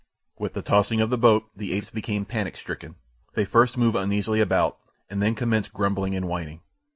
With 0.39 0.53
the 0.53 0.63
tossing 0.63 0.99
of 0.99 1.11
the 1.11 1.17
boat 1.19 1.43
the 1.55 1.73
apes 1.73 1.91
became 1.91 2.25
panic 2.25 2.57
stricken. 2.57 2.95
They 3.35 3.45
first 3.45 3.77
moved 3.77 3.95
uneasily 3.97 4.41
about, 4.41 4.79
and 5.11 5.21
then 5.21 5.35
commenced 5.35 5.73
grumbling 5.73 6.15
and 6.15 6.27
whining. 6.27 6.61